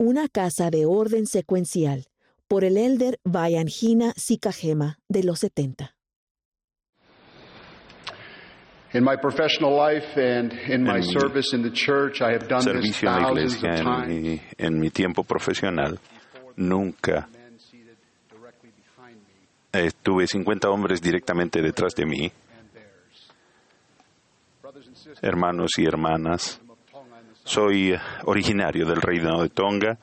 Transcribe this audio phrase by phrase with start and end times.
[0.00, 2.06] Una casa de orden secuencial
[2.46, 5.94] por el elder Vayanjina Sikajema de los 70.
[8.94, 12.48] In my professional life and in my En mi service in the church, I have
[12.48, 14.22] done this servicio en la thousands iglesia, of en times.
[14.22, 15.98] mi, en mi tiempo profesional,
[16.56, 17.96] nunca Men seated
[18.30, 19.18] directly behind
[19.74, 22.32] me eh, tuve 50 hombres directamente detrás de mí,
[25.20, 26.60] hermanos y hermanas.
[26.70, 29.98] of Tonga and the Soy eh, originario del reino de Tonga,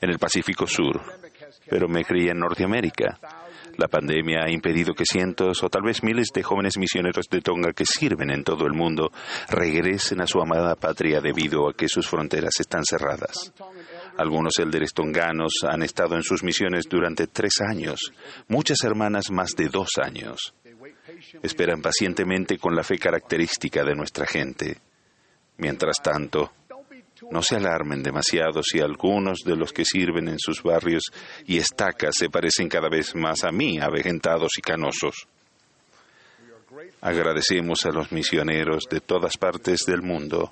[0.00, 1.00] en el Pacífico Sur,
[1.70, 3.20] pero me crié en Norteamérica.
[3.76, 7.72] La pandemia ha impedido que cientos o tal vez miles de jóvenes misioneros de Tonga
[7.72, 9.12] que sirven en todo el mundo
[9.48, 13.52] regresen a su amada patria debido a que sus fronteras están cerradas.
[14.16, 18.12] Algunos élderes tonganos han estado en sus misiones durante tres años,
[18.48, 20.52] muchas hermanas más de dos años.
[21.44, 24.78] Esperan pacientemente con la fe característica de nuestra gente.
[25.58, 26.52] Mientras tanto,
[27.30, 31.04] no se alarmen demasiado si algunos de los que sirven en sus barrios
[31.46, 35.26] y estacas se parecen cada vez más a mí, avejentados y canosos.
[37.00, 40.50] Agradecemos a los misioneros de todas partes del mundo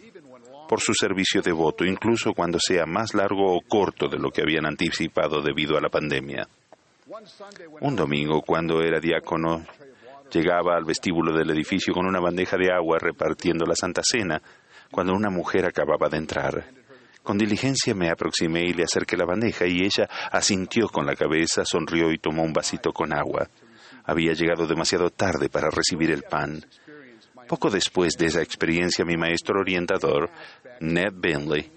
[0.68, 4.66] por su servicio devoto, incluso cuando sea más largo o corto de lo que habían
[4.66, 6.48] anticipado debido a la pandemia.
[7.80, 9.64] Un domingo, cuando era diácono,
[10.32, 14.42] llegaba al vestíbulo del edificio con una bandeja de agua repartiendo la Santa Cena,
[14.90, 16.64] cuando una mujer acababa de entrar.
[17.22, 21.64] Con diligencia me aproximé y le acerqué la bandeja y ella asintió con la cabeza,
[21.64, 23.48] sonrió y tomó un vasito con agua.
[24.04, 26.64] Había llegado demasiado tarde para recibir el pan.
[27.48, 30.30] Poco después de esa experiencia, mi maestro orientador,
[30.80, 31.72] Ned Bentley,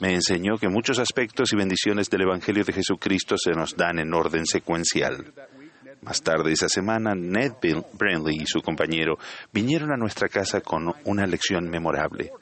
[0.00, 4.14] me enseñó que muchos aspectos y bendiciones del Evangelio de Jesucristo se nos dan en
[4.14, 5.32] orden secuencial.
[6.02, 7.52] Más tarde esa semana, Ned
[7.92, 9.18] Brindley y su compañero
[9.52, 12.32] vinieron a nuestra casa con una lección memorable.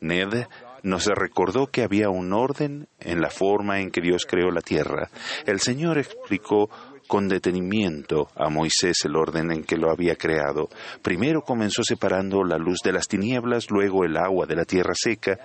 [0.00, 0.46] Ned
[0.82, 5.08] nos recordó que había un orden en la forma en que Dios creó la tierra.
[5.46, 6.68] El Señor explicó
[7.06, 10.68] con detenimiento a Moisés el orden en que lo había creado.
[11.02, 15.38] Primero comenzó separando la luz de las tinieblas, luego el agua de la tierra seca,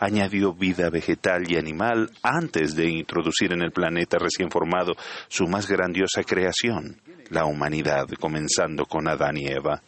[0.00, 4.94] añadió vida vegetal y animal antes de introducir en el planeta recién formado
[5.28, 7.00] su más grandiosa creación,
[7.30, 9.82] la humanidad, comenzando con Adán y Eva.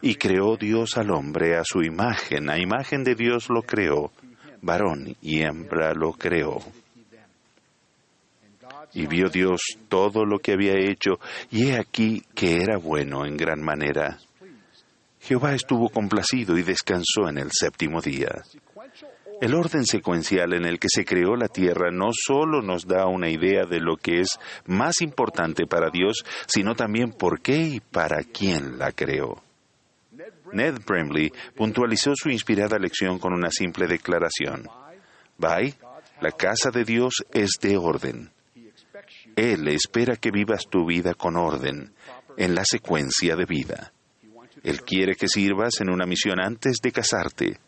[0.00, 4.12] Y creó Dios al hombre a su imagen, a imagen de Dios lo creó,
[4.60, 6.58] varón y hembra lo creó.
[8.94, 11.18] Y vio Dios todo lo que había hecho,
[11.50, 14.18] y he aquí que era bueno en gran manera.
[15.20, 18.42] Jehová estuvo complacido y descansó en el séptimo día.
[19.42, 23.28] El orden secuencial en el que se creó la tierra no solo nos da una
[23.28, 28.22] idea de lo que es más importante para Dios, sino también por qué y para
[28.22, 29.42] quién la creó.
[30.52, 34.68] Ned Bramley puntualizó su inspirada lección con una simple declaración.
[35.38, 35.74] Bye,
[36.20, 38.30] la casa de Dios es de orden.
[39.34, 41.92] Él espera que vivas tu vida con orden,
[42.36, 43.92] en la secuencia de vida.
[44.62, 47.58] Él quiere que sirvas en una misión antes de casarte.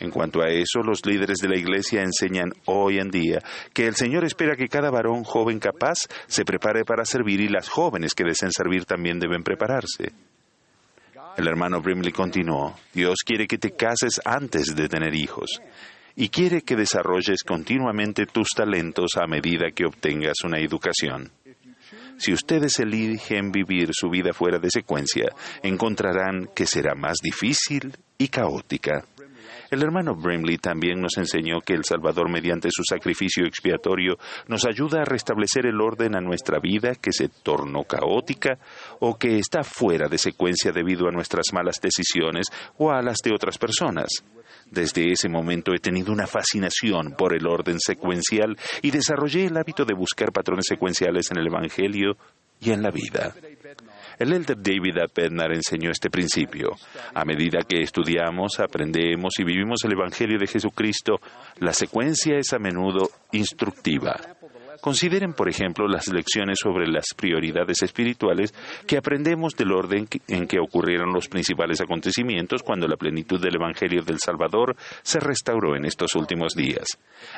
[0.00, 3.40] En cuanto a eso, los líderes de la Iglesia enseñan hoy en día
[3.74, 7.68] que el Señor espera que cada varón joven capaz se prepare para servir y las
[7.68, 10.12] jóvenes que deseen servir también deben prepararse.
[11.36, 15.60] El hermano Brimley continuó, Dios quiere que te cases antes de tener hijos
[16.14, 21.30] y quiere que desarrolles continuamente tus talentos a medida que obtengas una educación.
[22.18, 25.26] Si ustedes eligen vivir su vida fuera de secuencia,
[25.62, 29.04] encontrarán que será más difícil y caótica.
[29.70, 34.16] El hermano Brimley también nos enseñó que el Salvador, mediante su sacrificio expiatorio,
[34.46, 38.58] nos ayuda a restablecer el orden a nuestra vida que se tornó caótica
[39.00, 43.32] o que está fuera de secuencia debido a nuestras malas decisiones o a las de
[43.32, 44.08] otras personas.
[44.70, 49.84] Desde ese momento he tenido una fascinación por el orden secuencial y desarrollé el hábito
[49.84, 52.16] de buscar patrones secuenciales en el Evangelio
[52.60, 53.34] y en la vida.
[54.18, 55.06] El elder David A.
[55.14, 56.72] Bednar enseñó este principio.
[57.14, 61.20] A medida que estudiamos, aprendemos y vivimos el Evangelio de Jesucristo,
[61.60, 64.37] la secuencia es a menudo instructiva.
[64.80, 68.54] Consideren, por ejemplo, las lecciones sobre las prioridades espirituales
[68.86, 74.02] que aprendemos del orden en que ocurrieron los principales acontecimientos cuando la plenitud del Evangelio
[74.02, 76.86] del Salvador se restauró en estos últimos días.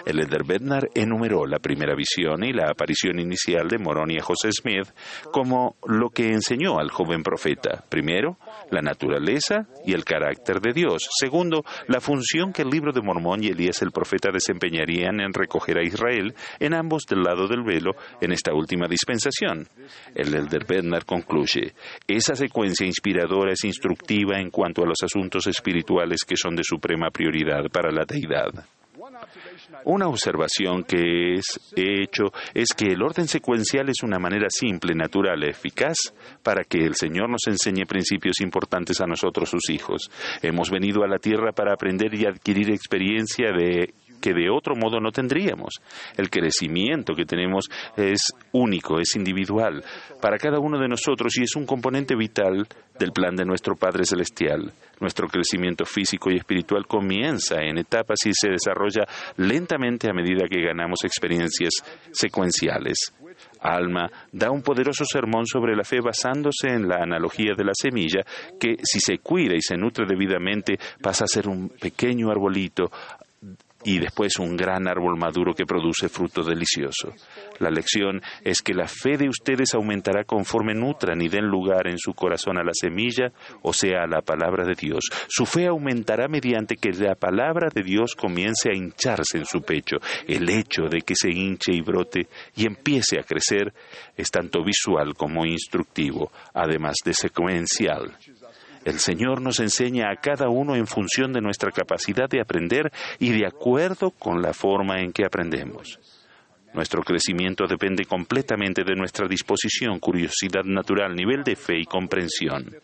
[0.04, 4.50] El elder Bednar enumeró la primera visión y la aparición inicial de Moroni a José
[4.52, 4.88] Smith
[5.32, 7.84] como lo que enseñó al joven profeta.
[7.88, 8.38] Primero,
[8.70, 11.08] la naturaleza y el carácter de Dios.
[11.18, 15.78] Segundo, la función que el libro de Mormón y Elías el profeta desempeñarían en recoger
[15.78, 19.66] a Israel en ambos lado del velo en esta última dispensación.
[20.14, 21.72] El elder Bednar concluye,
[22.06, 27.10] esa secuencia inspiradora es instructiva en cuanto a los asuntos espirituales que son de suprema
[27.10, 28.66] prioridad para la deidad.
[29.84, 32.24] Una observación que es hecho
[32.54, 35.96] es que el orden secuencial es una manera simple, natural, eficaz
[36.42, 40.10] para que el Señor nos enseñe principios importantes a nosotros, sus hijos.
[40.42, 45.00] Hemos venido a la tierra para aprender y adquirir experiencia de que de otro modo
[45.00, 45.80] no tendríamos.
[46.16, 49.82] El crecimiento que tenemos es único, es individual
[50.20, 52.66] para cada uno de nosotros y es un componente vital
[52.98, 54.72] del plan de nuestro Padre Celestial.
[55.00, 59.06] Nuestro crecimiento físico y espiritual comienza en etapas y se desarrolla
[59.38, 61.72] lentamente a medida que ganamos experiencias
[62.12, 63.14] secuenciales.
[63.60, 68.22] Alma da un poderoso sermón sobre la fe basándose en la analogía de la semilla
[68.58, 72.90] que si se cuida y se nutre debidamente pasa a ser un pequeño arbolito
[73.84, 77.14] y después un gran árbol maduro que produce fruto delicioso.
[77.58, 81.98] La lección es que la fe de ustedes aumentará conforme nutran y den lugar en
[81.98, 83.32] su corazón a la semilla,
[83.62, 85.04] o sea, a la palabra de Dios.
[85.28, 89.96] Su fe aumentará mediante que la palabra de Dios comience a hincharse en su pecho.
[90.26, 93.72] El hecho de que se hinche y brote y empiece a crecer
[94.16, 98.16] es tanto visual como instructivo, además de secuencial.
[98.84, 103.30] El Señor nos enseña a cada uno en función de nuestra capacidad de aprender y
[103.30, 105.98] de acuerdo con la forma en que aprendemos.
[106.72, 112.76] Nuestro crecimiento depende completamente de nuestra disposición, curiosidad natural, nivel de fe y comprensión.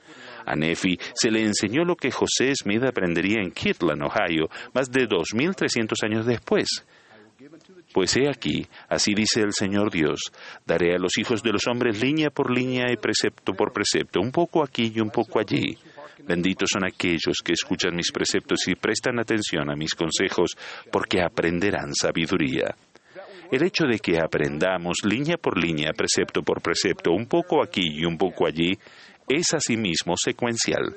[0.45, 5.09] A Nefi se le enseñó lo que José Smith aprendería en Kirtland, Ohio, más de
[5.09, 6.85] 2.300 años después.
[7.97, 10.31] Pues he aquí, así dice el Señor Dios,
[10.67, 14.33] daré a los hijos de los hombres línea por línea y precepto por precepto, un
[14.33, 15.79] poco aquí y un poco allí.
[16.23, 20.59] Benditos son aquellos que escuchan mis preceptos y prestan atención a mis consejos,
[20.93, 22.77] porque aprenderán sabiduría.
[23.51, 28.05] El hecho de que aprendamos línea por línea, precepto por precepto, un poco aquí y
[28.05, 28.77] un poco allí,
[29.27, 30.95] es asimismo secuencial.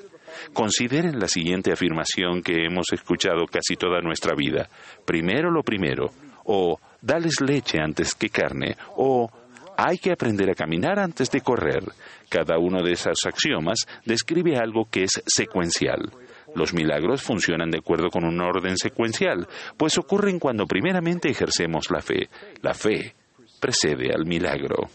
[0.52, 4.68] Consideren la siguiente afirmación que hemos escuchado casi toda nuestra vida.
[5.06, 6.10] Primero lo primero,
[6.44, 9.30] o dales leche antes que carne, o
[9.76, 11.84] hay que aprender a caminar antes de correr.
[12.28, 16.10] Cada uno de esos axiomas describe algo que es secuencial.
[16.54, 22.02] Los milagros funcionan de acuerdo con un orden secuencial, pues ocurren cuando primeramente ejercemos la
[22.02, 22.28] fe.
[22.62, 23.14] La fe
[23.60, 24.90] precede al milagro.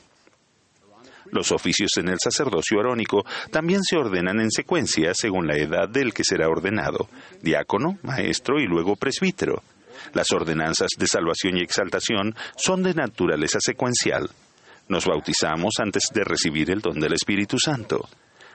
[1.31, 6.13] Los oficios en el sacerdocio arónico también se ordenan en secuencia según la edad del
[6.13, 7.07] que será ordenado,
[7.41, 9.63] diácono, maestro y luego presbítero.
[10.13, 14.29] Las ordenanzas de salvación y exaltación son de naturaleza secuencial.
[14.87, 18.07] Nos bautizamos antes de recibir el don del Espíritu Santo.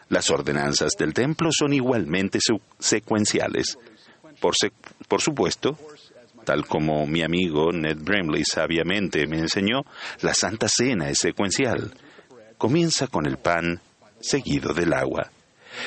[0.09, 2.39] Las ordenanzas del templo son igualmente
[2.79, 3.79] secuenciales.
[4.41, 5.79] Por, supuesto,
[6.45, 9.83] tal como mi amigo Ned Bramley sabiamente me enseñó,
[10.23, 11.95] la Santa Cena es secuencial.
[12.59, 13.81] Comienza con el pan,
[14.21, 15.31] seguido del agua.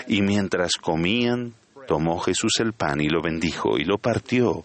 [0.07, 1.53] Y mientras comían,
[1.87, 4.63] tomó Jesús el pan y lo bendijo y lo partió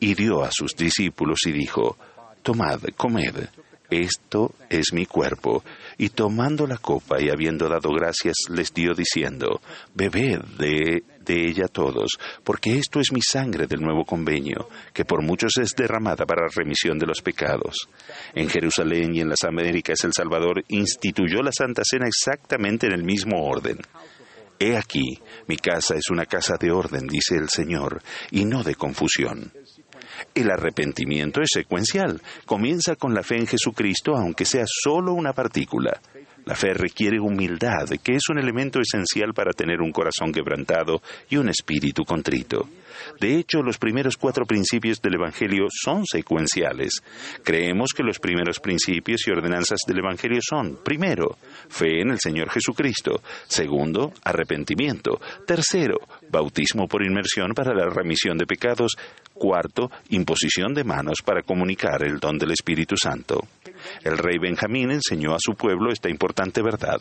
[0.00, 1.96] dio a sus discípulos y dijo,
[2.42, 3.48] Tomad, comed,
[3.90, 5.62] esto es mi cuerpo.
[5.98, 9.60] Y tomando la copa y habiendo dado gracias, les dio diciendo,
[9.94, 15.22] Bebed de, de, ella todos, porque esto es mi sangre del nuevo convenio, que por
[15.22, 17.88] muchos es derramada para remisión de los pecados.
[18.34, 23.04] En Jerusalén y en las Américas el Salvador instituyó la Santa Cena exactamente en el
[23.04, 23.78] mismo orden.
[24.58, 28.74] He aquí, mi casa es una casa de orden, dice el Señor, y no de
[28.76, 29.52] confusión.
[30.34, 32.20] El arrepentimiento es secuencial.
[32.44, 36.00] Comienza con la fe en Jesucristo, aunque sea solo una partícula.
[36.46, 41.36] La fe requiere humildad, que es un elemento esencial para tener un corazón quebrantado y
[41.36, 42.68] un espíritu contrito.
[43.20, 47.02] De hecho, los primeros cuatro principios del Evangelio son secuenciales.
[47.42, 51.36] Creemos que los primeros principios y ordenanzas del Evangelio son, primero,
[51.68, 55.98] fe en el Señor Jesucristo, segundo, arrepentimiento, tercero,
[56.30, 58.92] bautismo por inmersión para la remisión de pecados,
[59.32, 63.40] cuarto, imposición de manos para comunicar el don del Espíritu Santo.
[64.02, 67.00] El rey Benjamín enseñó a su pueblo esta importante verdad.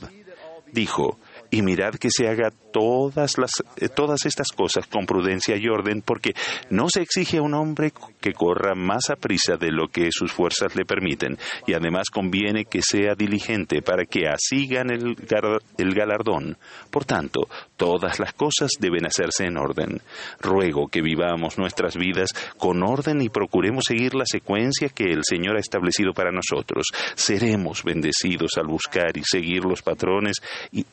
[0.71, 1.19] Dijo,
[1.53, 6.01] y mirad que se haga todas, las, eh, todas estas cosas con prudencia y orden,
[6.01, 6.33] porque
[6.71, 10.31] no se exige a un hombre que corra más a prisa de lo que sus
[10.31, 16.57] fuerzas le permiten, y además conviene que sea diligente para que así gane el, galardón.
[16.89, 20.01] Por tanto, todas las cosas deben hacerse en orden.
[20.41, 25.57] Ruego que vivamos nuestras vidas con orden y procuremos seguir la secuencia que el Señor
[25.57, 26.87] ha establecido para nosotros.
[27.13, 30.37] Seremos bendecidos al buscar y seguir los patrones
[30.71, 30.83] y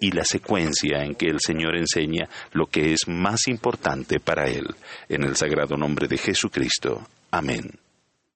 [0.00, 4.74] y la secuencia en que el Señor enseña lo que es más importante para Él.
[5.08, 7.06] En el sagrado nombre de Jesucristo.
[7.30, 7.83] Amén.